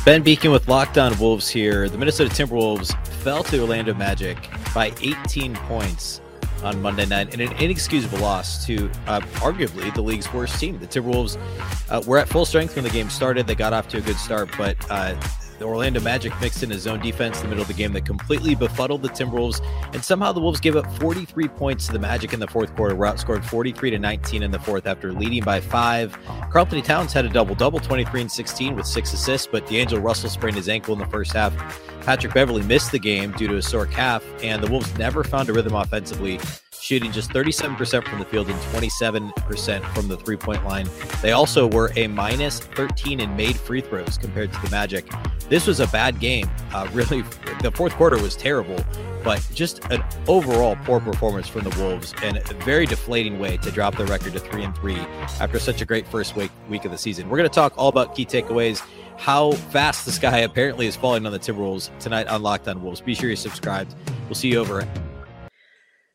Ben 0.05 0.25
Beecken 0.25 0.51
with 0.51 0.67
Locked 0.67 0.99
On 0.99 1.17
Wolves 1.21 1.49
here. 1.49 1.89
The 1.89 1.97
Minnesota 1.97 2.29
Timberwolves 2.29 2.93
fell 3.23 3.45
to 3.45 3.61
Orlando 3.61 3.95
Magic 3.95 4.37
by 4.75 4.93
18 5.01 5.55
points 5.55 6.21
on 6.65 6.83
Monday 6.83 7.07
night 7.07 7.33
in 7.33 7.41
an 7.41 7.53
inexcusable 7.53 8.19
loss 8.19 8.67
to 8.67 8.91
uh, 9.07 9.21
arguably 9.37 9.95
the 9.95 10.03
league's 10.03 10.33
worst 10.33 10.59
team. 10.59 10.77
The 10.81 10.89
Timberwolves 10.89 11.39
uh, 11.89 12.03
were 12.05 12.19
at 12.19 12.29
full 12.29 12.45
strength 12.45 12.75
when 12.75 12.83
the 12.83 12.91
game 12.91 13.11
started. 13.11 13.47
They 13.47 13.55
got 13.55 13.73
off 13.73 13.87
to 13.89 13.99
a 13.99 14.01
good 14.01 14.17
start, 14.17 14.51
but 14.59 14.77
uh, 14.91 15.15
the 15.63 15.69
Orlando 15.69 16.01
Magic 16.01 16.33
mixed 16.41 16.65
in 16.65 16.73
a 16.73 16.79
zone 16.79 17.01
defense 17.01 17.37
in 17.37 17.45
the 17.45 17.49
middle 17.51 17.63
of 17.63 17.69
the 17.69 17.75
game 17.75 17.93
that 17.93 18.05
completely 18.05 18.57
befuddled 18.57 19.01
the 19.01 19.09
Timberwolves, 19.09 19.65
and 19.95 20.05
somehow 20.05 20.33
the 20.33 20.41
Wolves 20.41 20.59
gave 20.59 20.75
up 20.75 20.91
43 20.99 21.47
points 21.49 21.87
to 21.87 21.93
the 21.93 22.01
Magic 22.01 22.33
in 22.33 22.41
the 22.41 22.49
fourth 22.49 22.75
quarter. 22.75 22.97
Were 22.97 23.07
outscored 23.07 23.45
43 23.45 23.91
to 23.91 23.99
19 23.99 24.43
in 24.43 24.51
the 24.51 24.59
fourth 24.59 24.87
after 24.87 25.13
leading 25.13 25.45
by 25.45 25.61
five. 25.61 26.19
Karl-Anthony 26.51 26.83
Towns 26.83 27.13
had 27.13 27.25
a 27.25 27.29
double 27.29 27.55
double, 27.55 27.79
23 27.79 28.23
and 28.23 28.33
16 28.33 28.75
with 28.75 28.87
six 28.87 29.13
assists, 29.13 29.47
but 29.47 29.65
D'Angelo 29.69 30.01
Russell 30.01 30.31
sprained 30.31 30.57
his 30.57 30.69
ankle 30.69 30.95
in 30.95 30.99
the 30.99 31.07
first 31.07 31.33
half. 31.33 31.55
Patrick 32.05 32.35
Beverley 32.35 32.63
missed 32.65 32.91
the 32.91 32.99
game 32.99 33.31
due 33.33 33.47
to 33.47 33.57
a 33.57 33.63
sore 33.63 33.87
calf, 33.87 34.25
and 34.43 34.61
the 34.63 34.71
Wolves 34.71 34.93
never 34.99 35.23
found 35.23 35.49
a 35.49 35.53
rhythm 35.53 35.75
offensively 35.75 36.41
shooting 36.83 37.13
just 37.13 37.31
37% 37.31 38.09
from 38.09 38.19
the 38.19 38.25
field 38.25 38.51
and 38.51 38.59
27% 38.61 39.95
from 39.95 40.09
the 40.09 40.17
three 40.17 40.37
point 40.37 40.65
line. 40.65 40.89
They 41.23 41.31
also 41.31 41.69
were 41.69 41.93
a 41.95 42.09
minus 42.09 42.59
13 42.59 43.21
in 43.21 43.37
made 43.37 43.57
free 43.57 43.81
throws 43.81 44.19
compared 44.19 44.53
to 44.53 44.61
the 44.63 44.71
Magic. 44.71 45.09
This 45.49 45.67
was 45.69 45.79
a 45.79 45.87
bad 45.87 46.19
game. 46.19 46.51
Uh, 46.75 46.89
really, 46.93 47.23
the 47.63 47.71
fourth 47.73 47.93
quarter 47.95 48.21
was 48.21 48.35
terrible, 48.35 48.85
but 49.23 49.47
just 49.55 49.85
an 49.93 50.03
overall 50.27 50.77
poor 50.85 50.99
performance 50.99 51.47
from 51.47 51.63
the 51.63 51.81
Wolves 51.81 52.15
and 52.25 52.39
a 52.39 52.55
very 52.65 52.85
deflating 52.85 53.39
way 53.39 53.59
to 53.59 53.71
drop 53.71 53.97
their 53.97 54.07
record 54.07 54.33
to 54.33 54.41
three 54.41 54.65
and 54.65 54.77
three 54.77 54.99
after 55.39 55.61
such 55.61 55.83
a 55.83 55.85
great 55.85 56.07
first 56.09 56.35
week 56.35 56.51
week 56.69 56.85
of 56.85 56.91
the 56.91 56.99
season. 56.99 57.29
We're 57.29 57.39
going 57.39 57.49
to 57.49 57.55
talk 57.55 57.75
all 57.77 57.89
about 57.89 58.17
key 58.17 58.27
takeaways 58.27 58.83
how 59.19 59.53
fast 59.53 60.05
the 60.05 60.11
sky 60.11 60.39
apparently 60.39 60.87
is 60.87 60.97
falling 60.97 61.27
on 61.27 61.33
the 61.33 61.39
Timberwolves 61.39 61.97
tonight 62.01 62.27
on 62.27 62.43
Locked 62.43 62.67
On 62.67 62.83
Wolves. 62.83 63.01
Be 63.01 63.15
sure 63.15 63.29
you're 63.29 63.37
subscribed. 63.37 63.95
We'll 64.27 64.35
see 64.35 64.49
you 64.49 64.59
over 64.59 64.89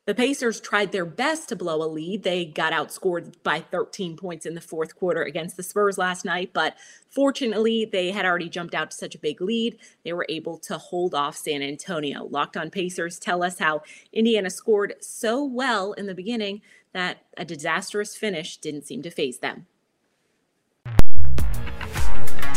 the 0.07 0.15
Pacers 0.15 0.61
tried 0.61 0.93
their 0.93 1.05
best 1.05 1.49
to 1.49 1.55
blow 1.57 1.83
a 1.83 1.85
lead. 1.85 2.23
They 2.23 2.45
got 2.45 2.71
outscored 2.71 3.33
by 3.43 3.59
13 3.59 4.15
points 4.15 4.45
in 4.45 4.55
the 4.55 4.61
fourth 4.61 4.95
quarter 4.95 5.21
against 5.21 5.57
the 5.57 5.63
Spurs 5.63 5.97
last 5.97 6.23
night, 6.23 6.51
but 6.53 6.75
fortunately, 7.09 7.83
they 7.83 8.11
had 8.11 8.25
already 8.25 8.47
jumped 8.47 8.73
out 8.73 8.91
to 8.91 8.97
such 8.97 9.15
a 9.15 9.19
big 9.19 9.41
lead. 9.41 9.77
They 10.05 10.13
were 10.13 10.25
able 10.29 10.59
to 10.59 10.77
hold 10.77 11.13
off 11.13 11.35
San 11.35 11.61
Antonio. 11.61 12.23
Locked 12.23 12.55
on 12.55 12.69
Pacers 12.69 13.19
tell 13.19 13.43
us 13.43 13.59
how 13.59 13.81
Indiana 14.13 14.49
scored 14.49 14.95
so 15.01 15.43
well 15.43 15.91
in 15.91 16.05
the 16.05 16.15
beginning 16.15 16.61
that 16.93 17.17
a 17.35 17.43
disastrous 17.43 18.15
finish 18.15 18.55
didn't 18.55 18.87
seem 18.87 19.01
to 19.01 19.11
faze 19.11 19.39
them. 19.39 19.67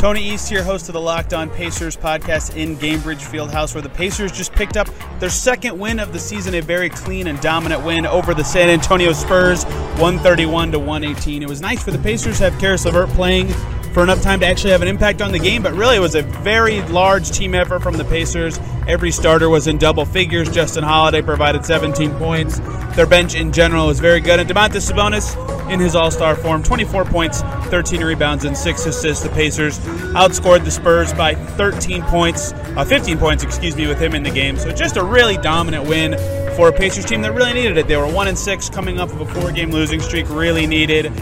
Tony 0.01 0.31
East 0.31 0.49
here, 0.49 0.63
host 0.63 0.89
of 0.89 0.93
the 0.93 0.99
Locked 0.99 1.31
On 1.31 1.47
Pacers 1.47 1.95
podcast 1.95 2.57
in 2.57 2.75
Gainbridge 2.77 3.21
Fieldhouse, 3.21 3.75
where 3.75 3.83
the 3.83 3.89
Pacers 3.89 4.31
just 4.31 4.51
picked 4.51 4.75
up 4.75 4.89
their 5.19 5.29
second 5.29 5.77
win 5.77 5.99
of 5.99 6.11
the 6.11 6.17
season, 6.17 6.55
a 6.55 6.59
very 6.59 6.89
clean 6.89 7.27
and 7.27 7.39
dominant 7.39 7.85
win 7.85 8.07
over 8.07 8.33
the 8.33 8.43
San 8.43 8.67
Antonio 8.67 9.13
Spurs, 9.13 9.63
131 9.63 10.71
to 10.71 10.79
118. 10.79 11.43
It 11.43 11.47
was 11.47 11.61
nice 11.61 11.83
for 11.83 11.91
the 11.91 11.99
Pacers 11.99 12.39
to 12.39 12.49
have 12.49 12.59
Caris 12.59 12.83
LeVert 12.83 13.09
playing 13.09 13.49
for 13.93 14.01
enough 14.01 14.23
time 14.23 14.39
to 14.39 14.47
actually 14.47 14.71
have 14.71 14.81
an 14.81 14.87
impact 14.87 15.21
on 15.21 15.31
the 15.31 15.37
game, 15.37 15.61
but 15.61 15.73
really 15.73 15.97
it 15.97 15.99
was 15.99 16.15
a 16.15 16.23
very 16.23 16.81
large 16.87 17.29
team 17.29 17.53
effort 17.53 17.83
from 17.83 17.95
the 17.95 18.05
Pacers. 18.05 18.57
Every 18.87 19.11
starter 19.11 19.49
was 19.49 19.67
in 19.67 19.77
double 19.77 20.05
figures. 20.05 20.49
Justin 20.49 20.83
Holiday 20.83 21.21
provided 21.21 21.65
17 21.65 22.11
points. 22.15 22.59
Their 22.95 23.05
bench 23.05 23.35
in 23.35 23.51
general 23.51 23.87
was 23.87 23.99
very 23.99 24.19
good. 24.19 24.39
And 24.39 24.49
Domantas 24.49 24.91
Sabonis 24.91 25.71
in 25.71 25.79
his 25.79 25.95
All 25.95 26.11
Star 26.11 26.35
form, 26.35 26.63
24 26.63 27.05
points, 27.05 27.41
13 27.69 28.03
rebounds, 28.03 28.43
and 28.43 28.57
six 28.57 28.85
assists. 28.85 29.23
The 29.23 29.29
Pacers 29.29 29.79
outscored 30.13 30.65
the 30.65 30.71
Spurs 30.71 31.13
by 31.13 31.35
13 31.35 32.01
points, 32.03 32.53
uh, 32.75 32.83
15 32.83 33.17
points, 33.17 33.43
excuse 33.43 33.75
me, 33.75 33.87
with 33.87 33.99
him 33.99 34.13
in 34.13 34.23
the 34.23 34.31
game. 34.31 34.57
So 34.57 34.71
just 34.71 34.97
a 34.97 35.03
really 35.03 35.37
dominant 35.37 35.87
win 35.87 36.17
for 36.55 36.69
a 36.69 36.73
Pacers 36.73 37.05
team 37.05 37.21
that 37.21 37.33
really 37.33 37.53
needed 37.53 37.77
it. 37.77 37.87
They 37.87 37.97
were 37.97 38.11
one 38.11 38.27
and 38.27 38.37
six, 38.37 38.69
coming 38.69 38.99
off 38.99 39.13
of 39.13 39.21
a 39.21 39.33
four-game 39.33 39.71
losing 39.71 40.01
streak. 40.01 40.27
Really 40.29 40.67
needed 40.67 41.13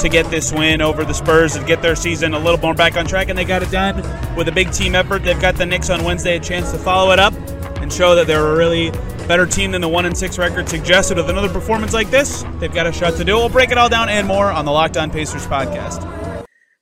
to 0.00 0.08
get 0.08 0.30
this 0.30 0.52
win 0.52 0.80
over 0.80 1.04
the 1.04 1.14
Spurs 1.14 1.56
and 1.56 1.66
get 1.66 1.82
their 1.82 1.96
season 1.96 2.34
a 2.34 2.38
little 2.38 2.58
more 2.60 2.74
back 2.74 2.96
on 2.96 3.06
track, 3.06 3.28
and 3.28 3.38
they 3.38 3.44
got 3.44 3.62
it 3.62 3.70
done 3.70 3.96
with 4.36 4.48
a 4.48 4.52
big 4.52 4.72
team 4.72 4.94
effort. 4.94 5.22
They've 5.22 5.40
got 5.40 5.56
the 5.56 5.66
Knicks 5.66 5.90
on 5.90 6.04
Wednesday 6.04 6.36
a 6.36 6.40
chance 6.40 6.72
to 6.72 6.78
follow 6.78 7.12
it 7.12 7.18
up 7.18 7.34
and 7.80 7.92
show 7.92 8.14
that 8.14 8.26
they're 8.26 8.46
a 8.46 8.56
really 8.56 8.90
better 9.26 9.46
team 9.46 9.72
than 9.72 9.80
the 9.80 9.88
one 9.88 10.06
and 10.06 10.16
six 10.16 10.38
record 10.38 10.68
suggested. 10.68 11.16
With 11.16 11.28
another 11.30 11.48
performance 11.48 11.92
like 11.92 12.10
this, 12.10 12.44
they've 12.58 12.72
got 12.72 12.86
a 12.86 12.92
shot 12.92 13.14
to 13.16 13.24
do. 13.24 13.36
We'll 13.36 13.48
break 13.48 13.70
it 13.70 13.78
all 13.78 13.88
down 13.88 14.08
and 14.08 14.26
more 14.26 14.50
on 14.50 14.64
the 14.64 14.72
Locked 14.72 14.96
On 14.96 15.10
Pacers 15.10 15.46
podcast. 15.46 16.15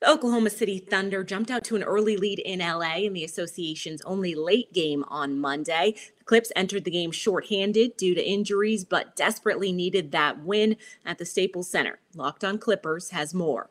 The 0.05 0.11
Oklahoma 0.11 0.51
City 0.51 0.81
Thunder 0.81 1.25
jumped 1.25 1.51
out 1.51 1.65
to 1.65 1.77
an 1.77 1.83
early 1.83 2.19
lead 2.19 2.39
in 2.39 2.59
LA 2.59 2.97
in 2.97 3.15
the 3.15 3.25
association's 3.25 4.03
only 4.03 4.35
late 4.35 4.71
game 4.75 5.03
on 5.09 5.41
Monday. 5.41 5.95
The 6.19 6.25
Clips 6.25 6.53
entered 6.55 6.85
the 6.85 6.91
game 6.91 7.11
shorthanded 7.11 7.97
due 7.97 8.15
to 8.15 8.23
injuries, 8.23 8.85
but 8.85 9.17
desperately 9.17 9.73
needed 9.73 10.13
that 10.13 10.41
win 10.45 10.77
at 11.07 11.17
the 11.17 11.25
Staples 11.25 11.71
Center. 11.71 12.01
Locked 12.15 12.45
on 12.45 12.59
Clippers 12.59 13.13
has 13.13 13.33
more. 13.33 13.71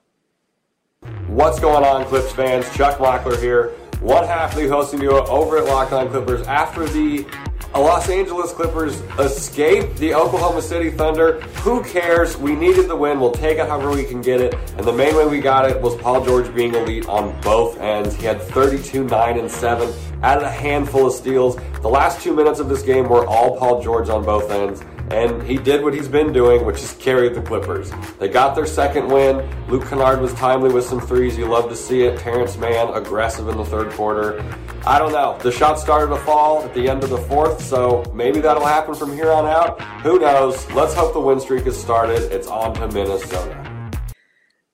What's 1.27 1.59
going 1.59 1.85
on, 1.85 2.03
Clips 2.05 2.31
fans? 2.31 2.65
Chuck 2.75 2.97
Mockler 2.97 3.39
here. 3.39 3.67
One 3.99 4.25
half 4.25 4.55
the 4.55 4.67
hosting 4.67 5.01
duo 5.01 5.23
over 5.27 5.59
at 5.59 5.65
Locked 5.65 5.93
On 5.93 6.09
Clippers 6.09 6.47
after 6.47 6.85
the 6.85 7.27
A 7.75 7.80
Los 7.80 8.08
Angeles 8.08 8.51
Clippers 8.53 9.01
escape 9.18 9.96
the 9.96 10.13
Oklahoma 10.13 10.62
City 10.62 10.92
Thunder. 10.92 11.42
Who 11.63 11.84
cares? 11.84 12.38
We 12.38 12.56
needed 12.56 12.88
the 12.88 12.96
win. 12.96 13.20
We'll 13.20 13.32
take 13.32 13.58
it 13.58 13.68
however 13.68 13.89
we 13.89 14.03
can 14.03 14.22
get 14.22 14.42
it. 14.42 14.53
And 14.77 14.86
the 14.86 14.94
main 14.94 15.15
way 15.15 15.25
we 15.25 15.39
got 15.39 15.68
it 15.68 15.82
was 15.82 15.96
Paul 15.96 16.24
George 16.24 16.53
being 16.53 16.75
elite 16.75 17.08
on 17.08 17.36
both 17.42 17.80
ends. 17.80 18.13
He 18.13 18.25
had 18.27 18.39
32, 18.39 19.06
9, 19.06 19.39
and 19.39 19.50
7, 19.50 19.92
added 20.22 20.44
a 20.44 20.51
handful 20.51 21.08
of 21.08 21.13
steals. 21.13 21.56
The 21.82 21.89
last 21.89 22.22
two 22.22 22.36
minutes 22.36 22.60
of 22.60 22.70
this 22.70 22.84
game 22.84 23.10
were 23.10 23.25
all 23.25 23.58
Paul 23.58 23.82
George 23.82 24.08
on 24.08 24.24
both 24.24 24.51
ends 24.51 24.84
and 25.10 25.43
he 25.43 25.57
did 25.57 25.83
what 25.83 25.93
he's 25.93 26.07
been 26.07 26.31
doing, 26.31 26.65
which 26.65 26.81
is 26.81 26.93
carry 26.93 27.29
the 27.29 27.41
Clippers. 27.41 27.91
They 28.19 28.29
got 28.29 28.55
their 28.55 28.65
second 28.65 29.07
win. 29.07 29.48
Luke 29.67 29.86
Kennard 29.88 30.22
was 30.22 30.33
timely 30.33 30.74
with 30.74 30.86
some 30.86 31.00
threes. 31.00 31.38
You 31.38 31.45
love 31.45 31.69
to 31.69 31.75
see 31.75 32.03
it. 32.03 32.19
Terance 32.19 32.57
Mann 32.57 32.93
aggressive 32.93 33.48
in 33.48 33.57
the 33.57 33.65
third 33.65 33.91
quarter. 33.91 34.43
I 34.86 35.00
don't 35.00 35.12
know. 35.12 35.38
The 35.39 35.51
shot 35.51 35.79
started 35.79 36.07
to 36.07 36.22
fall 36.22 36.63
at 36.63 36.74
the 36.74 36.89
end 36.89 37.03
of 37.03 37.10
the 37.10 37.17
fourth, 37.17 37.62
so 37.62 38.03
maybe 38.13 38.39
that'll 38.39 38.65
happen 38.65 38.95
from 38.95 39.13
here 39.13 39.31
on 39.31 39.45
out. 39.45 39.81
Who 40.01 40.19
knows? 40.19 40.69
Let's 40.72 40.93
hope 40.93 41.13
the 41.13 41.19
win 41.19 41.39
streak 41.39 41.65
is 41.67 41.79
started. 41.79 42.31
It's 42.31 42.48
on 42.48 42.74
to 42.75 42.88
Minnesota. 42.89 43.73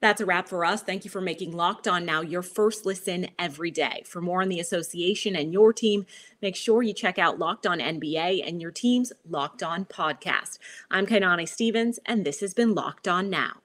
That's 0.02 0.22
a 0.22 0.26
wrap 0.26 0.48
for 0.48 0.64
us. 0.64 0.82
Thank 0.82 1.04
you 1.04 1.12
for 1.12 1.20
making 1.20 1.52
Locked 1.52 1.88
On 1.88 2.06
Now 2.06 2.22
your 2.22 2.42
first 2.42 2.86
listen 2.86 3.28
every 3.38 3.70
day. 3.70 4.04
For 4.06 4.22
more 4.22 4.42
on 4.42 4.48
the 4.48 4.62
association 4.62 5.36
and 5.36 5.52
your 5.52 5.74
team, 5.74 6.06
make 6.42 6.56
sure 6.56 6.82
you 6.82 6.94
check 6.94 7.20
out 7.20 7.38
Locked 7.38 7.68
On 7.68 7.80
NBA 7.80 8.48
and 8.48 8.62
your 8.62 8.72
team's 8.72 9.12
Locked 9.28 9.62
On 9.62 9.84
podcast. 9.84 10.58
I'm 10.90 11.06
Kainani 11.06 11.48
Stevens, 11.48 12.00
and 12.06 12.26
this 12.26 12.40
has 12.40 12.54
been 12.54 12.74
Locked 12.74 13.10
On 13.10 13.30
Now. 13.30 13.58